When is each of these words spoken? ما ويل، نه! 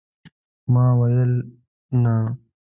ما 0.73 0.85
ويل، 0.99 1.31
نه! 2.03 2.13